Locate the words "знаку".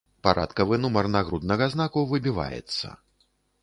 1.77-2.07